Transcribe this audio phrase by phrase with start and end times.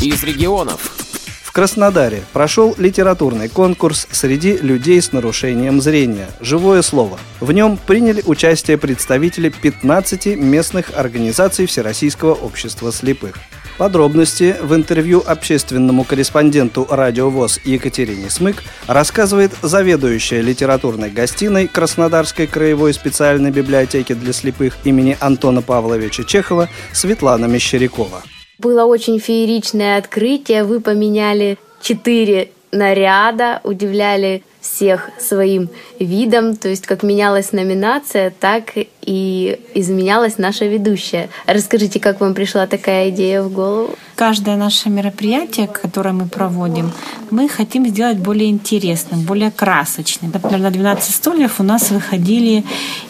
[0.00, 0.94] из регионов.
[1.42, 7.18] В Краснодаре прошел литературный конкурс среди людей с нарушением зрения «Живое слово».
[7.40, 13.36] В нем приняли участие представители 15 местных организаций Всероссийского общества слепых.
[13.76, 22.92] Подробности в интервью общественному корреспонденту «Радио ВОЗ» Екатерине Смык рассказывает заведующая литературной гостиной Краснодарской краевой
[22.92, 28.22] специальной библиотеки для слепых имени Антона Павловича Чехова Светлана Мещерякова.
[28.58, 30.64] Было очень фееричное открытие.
[30.64, 36.56] Вы поменяли четыре наряда, удивляли всех своим видом.
[36.56, 41.28] То есть как менялась номинация, так и изменялась наша ведущая.
[41.46, 43.94] Расскажите, как вам пришла такая идея в голову?
[44.16, 46.90] Каждое наше мероприятие, которое мы проводим,
[47.30, 50.32] мы хотим сделать более интересным, более красочным.
[50.32, 52.64] Например, на 12 стульев у нас выходили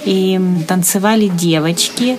[0.05, 0.39] и
[0.69, 2.19] танцевали девочки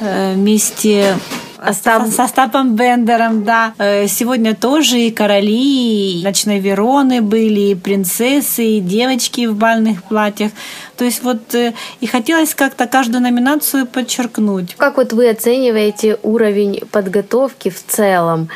[0.00, 1.16] э, вместе
[1.64, 2.06] Остап...
[2.06, 3.74] С Остапом Бендером, да.
[3.78, 10.02] Э, сегодня тоже и короли, и ночные Вероны были, и принцессы, и девочки в бальных
[10.04, 10.52] платьях.
[10.96, 14.74] То есть вот э, и хотелось как-то каждую номинацию подчеркнуть.
[14.76, 18.48] Как вот вы оцениваете уровень подготовки в целом?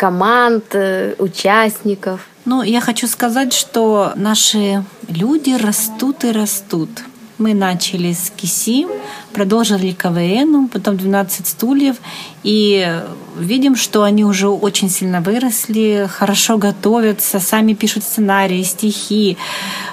[0.00, 2.20] команд, э, участников?
[2.46, 6.88] Ну, я хочу сказать, что наши люди растут и растут.
[7.36, 8.86] Мы начали с КИСИ,
[9.32, 11.96] продолжили КВН, потом 12 стульев,
[12.42, 13.02] и
[13.38, 19.36] видим, что они уже очень сильно выросли, хорошо готовятся, сами пишут сценарии, стихи,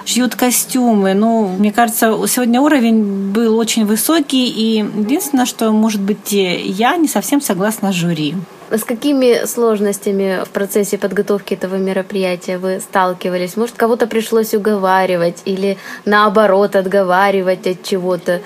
[0.06, 1.14] шьют костюмы.
[1.14, 7.08] Ну, мне кажется, сегодня уровень был очень высокий, и единственное, что, может быть, я не
[7.08, 8.36] совсем согласна с жюри.
[8.70, 13.56] С какими сложностями в процессе подготовки этого мероприятия вы сталкивались?
[13.56, 18.42] Может, кого-то пришлось уговаривать или наоборот отговаривать от чего-то?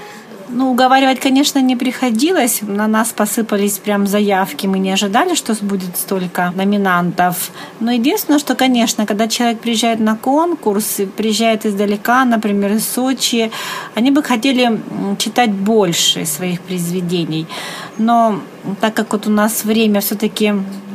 [0.53, 2.61] Ну, уговаривать, конечно, не приходилось.
[2.61, 4.67] На нас посыпались прям заявки.
[4.67, 7.51] Мы не ожидали, что будет столько номинантов.
[7.79, 13.51] Но единственное, что, конечно, когда человек приезжает на конкурс, приезжает издалека, например, из Сочи,
[13.95, 14.81] они бы хотели
[15.17, 17.47] читать больше своих произведений.
[17.97, 18.41] Но
[18.81, 20.53] так как вот у нас время все-таки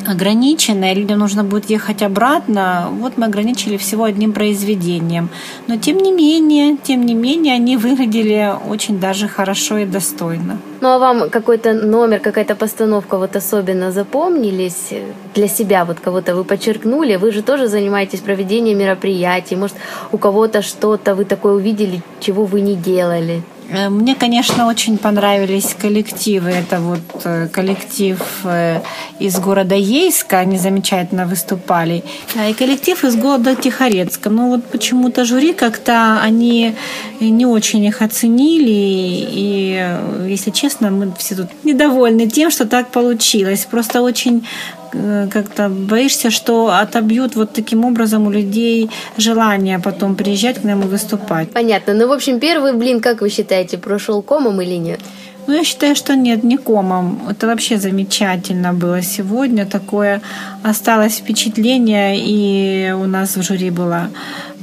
[0.09, 5.29] ограниченное, людям нужно будет ехать обратно, вот мы ограничили всего одним произведением.
[5.67, 10.59] Но тем не менее, тем не менее, они выглядели очень даже хорошо и достойно.
[10.81, 14.93] Ну а вам какой-то номер, какая-то постановка вот особенно запомнились
[15.35, 17.17] для себя, вот кого-то вы подчеркнули?
[17.17, 19.77] Вы же тоже занимаетесь проведением мероприятий, может,
[20.13, 23.43] у кого-то что-то вы такое увидели, чего вы не делали?
[23.69, 26.51] Э, мне, конечно, очень понравились коллективы.
[26.51, 28.81] Это вот э, коллектив э,
[29.19, 32.05] из города Ейска, они замечательно выступали.
[32.49, 34.31] И коллектив из города Тихорецка.
[34.31, 36.75] Но вот почему-то жюри как-то они
[37.21, 38.67] не очень их оценили.
[38.71, 39.97] И,
[40.29, 43.67] если честно, мы все тут недовольны тем, что так получилось.
[43.71, 44.47] Просто очень
[44.93, 50.87] как-то боишься, что отобьют вот таким образом у людей желание потом приезжать к нам и
[50.87, 51.51] выступать.
[51.51, 51.95] Понятно.
[51.95, 55.01] Ну, в общем, первый блин, как вы считаете, прошел комом или нет?
[55.47, 57.21] Ну, я считаю, что нет, не комом.
[57.31, 59.65] Это вообще замечательно было сегодня.
[59.65, 60.21] Такое
[60.65, 62.19] осталось впечатление.
[62.19, 64.09] И у нас в жюри была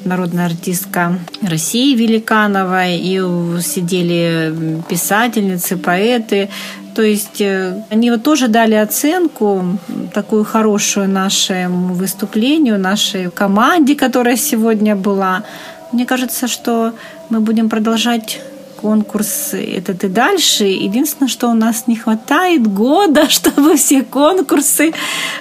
[0.06, 3.22] народная артистка России Великанова, и
[3.62, 6.50] сидели писательницы, поэты.
[6.96, 9.78] То есть э, они вот тоже дали оценку
[10.14, 15.44] такую хорошую нашему выступлению, нашей команде, которая сегодня была.
[15.92, 16.94] Мне кажется, что
[17.30, 18.42] мы будем продолжать
[18.84, 20.66] конкурс этот и дальше.
[20.66, 24.94] Единственное, что у нас не хватает года, чтобы все конкурсы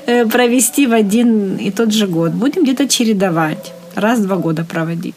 [0.07, 2.33] э, провести в один и тот же год.
[2.33, 3.73] Будем где-то чередовать.
[3.95, 5.15] Раз в два года проводить.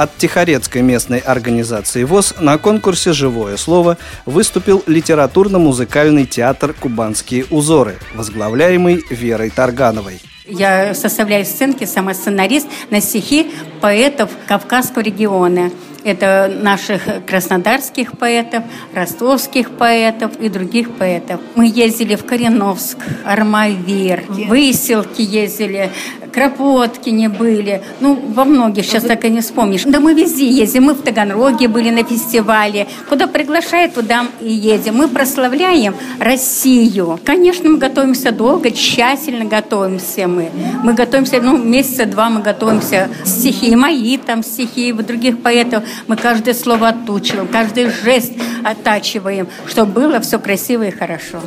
[0.00, 9.04] От Тихорецкой местной организации ВОЗ на конкурсе «Живое слово» выступил литературно-музыкальный театр «Кубанские узоры», возглавляемый
[9.10, 10.22] Верой Таргановой.
[10.46, 13.50] Я составляю сценки, сама сценарист на стихи
[13.82, 15.70] поэтов Кавказского региона.
[16.02, 21.40] Это наших краснодарских поэтов, ростовских поэтов и других поэтов.
[21.54, 25.90] Мы ездили в Кореновск, Армавир, Выселки ездили,
[26.32, 29.82] Кропоткине были, ну, во многих, сейчас так и не вспомнишь.
[29.84, 34.96] Да мы везде ездим, мы в Таганроге были на фестивале, куда приглашают, туда и едем.
[34.96, 37.18] Мы прославляем Россию.
[37.24, 40.50] Конечно, мы готовимся долго, тщательно готовимся мы.
[40.82, 43.08] Мы готовимся, ну, месяца два мы готовимся.
[43.24, 45.82] Стихи мои, там стихи других поэтов.
[46.06, 48.32] Мы каждое слово оттучиваем, каждый жест
[48.64, 51.40] оттачиваем, чтобы было все красиво и хорошо.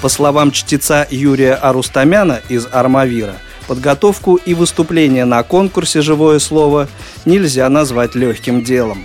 [0.00, 3.36] По словам чтеца Юрия Арустамяна из «Армавира»,
[3.68, 6.88] подготовку и выступление на конкурсе «Живое слово»
[7.24, 9.04] нельзя назвать легким делом.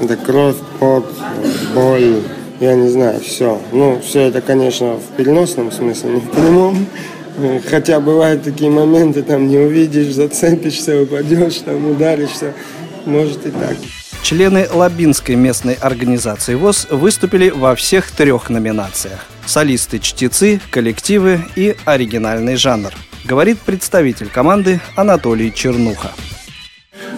[0.00, 1.06] Это кровь, пот,
[1.74, 2.22] боль,
[2.60, 3.60] я не знаю, все.
[3.72, 6.86] Ну, все это, конечно, в переносном смысле, не в прямом.
[7.68, 12.54] Хотя бывают такие моменты, там не увидишь, зацепишься, упадешь, там ударишься.
[13.06, 13.76] Может и так.
[14.22, 19.26] Члены Лабинской местной организации ВОЗ выступили во всех трех номинациях.
[19.44, 22.94] Солисты-чтецы, коллективы и оригинальный жанр.
[23.24, 26.12] Говорит представитель команды Анатолий Чернуха.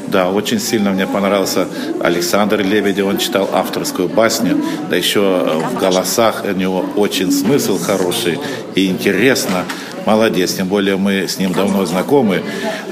[0.09, 1.69] Да, очень сильно мне понравился
[2.01, 3.07] Александр Лебедев.
[3.07, 8.39] Он читал авторскую басню, да еще в голосах у него очень смысл хороший
[8.75, 9.65] и интересно
[10.07, 12.43] молодец, тем более мы с ним давно знакомы.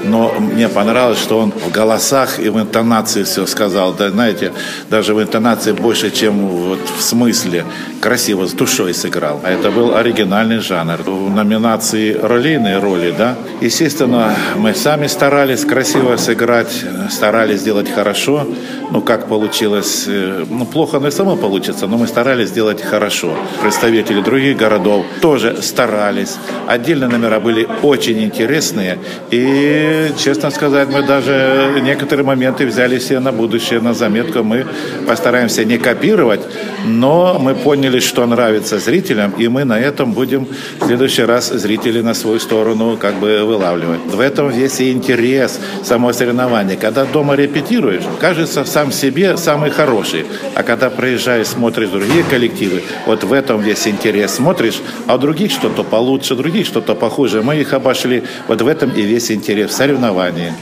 [0.03, 3.93] Но мне понравилось, что он в голосах и в интонации все сказал.
[3.93, 4.51] Да, знаете,
[4.89, 7.65] даже в интонации больше, чем вот в смысле.
[8.01, 9.39] Красиво, с душой сыграл.
[9.43, 11.01] А это был оригинальный жанр.
[11.05, 18.45] В номинации ролейные роли, да, естественно, мы сами старались красиво сыграть, старались сделать хорошо.
[18.91, 23.33] Ну, как получилось, э, ну, плохо, но и само получится, но мы старались сделать хорошо.
[23.61, 26.35] Представители других городов тоже старались.
[26.67, 28.97] Отдельно Музыкальные номера были очень интересные.
[29.31, 34.43] И, честно сказать, мы даже некоторые моменты взяли себе на будущее, на заметку.
[34.43, 34.65] Мы
[35.07, 36.41] постараемся не копировать,
[36.85, 40.47] но мы поняли, что нравится зрителям, и мы на этом будем
[40.79, 44.01] в следующий раз зрителей на свою сторону как бы вылавливать.
[44.07, 46.75] В этом весь и интерес самого соревнования.
[46.75, 50.25] Когда дома репетируешь, кажется сам себе самый хороший.
[50.55, 54.35] А когда приезжаешь, смотришь другие коллективы, вот в этом весь интерес.
[54.35, 57.41] Смотришь, а у других что-то получше, других что-то похуже.
[57.41, 58.23] Мы их обошли.
[58.47, 60.53] Вот в этом и весь интерес в соревновании.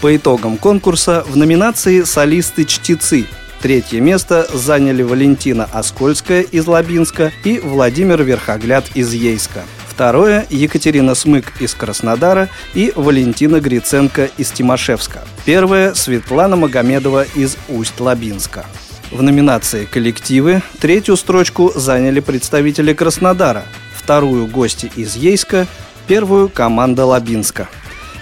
[0.00, 3.26] По итогам конкурса в номинации «Солисты-чтецы»
[3.60, 9.64] Третье место заняли Валентина Оскольская из Лабинска и Владимир Верхогляд из Ейска.
[9.88, 15.24] Второе– Екатерина Смык из Краснодара и Валентина Гриценко из Тимошевска.
[15.46, 18.66] Первое– Светлана Магомедова из Усть-Лабинска.
[19.10, 23.64] В номинации «Коллективы» третью строчку заняли представители Краснодара–
[24.06, 25.66] вторую гости из Ейска,
[26.06, 27.68] первую команда Лабинска.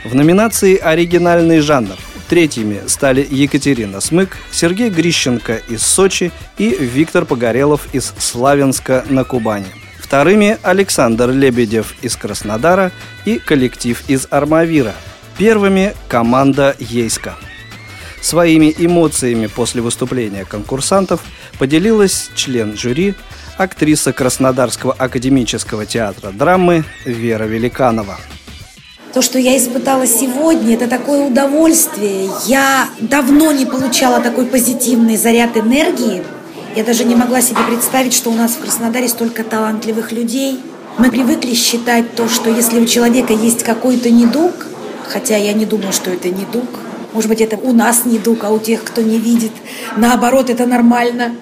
[0.02, 1.94] В номинации «Оригинальный жанр»
[2.26, 9.66] третьими стали Екатерина Смык, Сергей Грищенко из Сочи и Виктор Погорелов из Славянска на Кубани.
[9.98, 12.90] Вторыми Александр Лебедев из Краснодара
[13.26, 14.94] и коллектив из Армавира.
[15.36, 17.34] Первыми команда Ейска.
[18.22, 21.20] Своими эмоциями после выступления конкурсантов
[21.58, 23.14] поделилась член жюри
[23.56, 28.18] актриса Краснодарского академического театра драмы Вера Великанова.
[29.12, 32.28] То, что я испытала сегодня, это такое удовольствие.
[32.46, 36.24] Я давно не получала такой позитивный заряд энергии.
[36.74, 40.60] Я даже не могла себе представить, что у нас в Краснодаре столько талантливых людей.
[40.98, 44.66] Мы привыкли считать то, что если у человека есть какой-то недуг,
[45.06, 46.64] хотя я не думаю, что это недуг,
[47.14, 49.52] может быть, это у нас недуг, а у тех, кто не видит.
[49.96, 51.36] Наоборот, это нормально.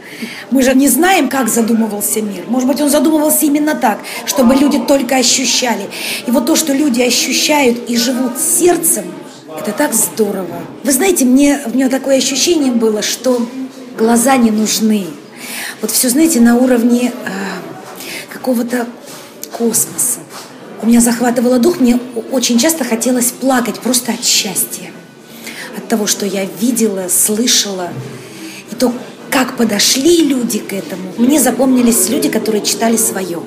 [0.51, 2.45] Мы же не знаем, как задумывался мир.
[2.47, 5.89] Может быть, он задумывался именно так, чтобы люди только ощущали.
[6.27, 9.05] И вот то, что люди ощущают и живут сердцем,
[9.59, 10.61] это так здорово.
[10.85, 13.41] Вы знаете, мне, у меня такое ощущение было, что
[13.97, 15.07] глаза не нужны.
[15.81, 18.87] Вот все, знаете, на уровне а, какого-то
[19.51, 20.21] космоса.
[20.83, 21.99] У меня захватывало дух, мне
[22.31, 24.91] очень часто хотелось плакать просто от счастья
[25.77, 27.91] от того, что я видела, слышала,
[28.71, 28.93] и то,
[29.31, 31.13] как подошли люди к этому.
[31.17, 33.41] Мне запомнились люди, которые читали свое.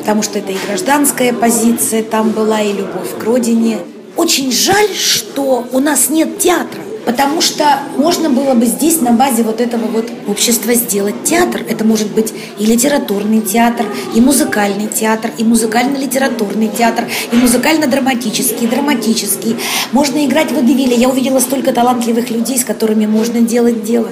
[0.00, 3.78] Потому что это и гражданская позиция там была, и любовь к родине.
[4.16, 6.82] Очень жаль, что у нас нет театра.
[7.08, 7.64] Потому что
[7.96, 11.64] можно было бы здесь на базе вот этого вот общества сделать театр.
[11.66, 18.68] Это может быть и литературный театр, и музыкальный театр, и музыкально-литературный театр, и музыкально-драматический, и
[18.68, 19.56] драматический.
[19.90, 20.96] Можно играть в водевиле.
[20.96, 24.10] Я увидела столько талантливых людей, с которыми можно делать дело.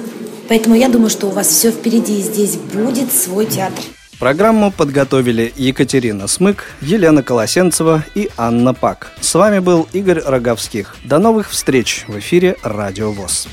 [0.49, 3.83] Поэтому я думаю, что у вас все впереди, и здесь будет свой театр.
[4.19, 9.11] Программу подготовили Екатерина Смык, Елена Колосенцева и Анна Пак.
[9.21, 10.95] С вами был Игорь Роговских.
[11.03, 13.47] До новых встреч в эфире «Радио ВОЗ».